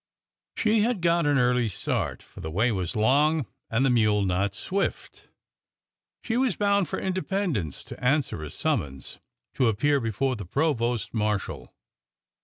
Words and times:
She 0.57 0.81
had 0.81 0.99
got 1.01 1.27
an 1.27 1.37
early 1.37 1.69
start, 1.69 2.23
for 2.23 2.39
the 2.41 2.49
way 2.49 2.71
was 2.71 2.95
long 2.95 3.45
and 3.69 3.85
the 3.85 3.91
mule 3.91 4.23
not 4.25 4.55
swift. 4.55 5.27
She 6.23 6.37
was 6.37 6.55
bound 6.57 6.87
for 6.89 6.97
Independence 6.99 7.83
to 7.83 8.03
answer 8.03 8.41
a 8.41 8.49
summons 8.49 9.19
to 9.53 9.67
appear 9.67 9.99
before 9.99 10.35
the 10.35 10.43
provost 10.45 11.13
marshal. 11.13 11.71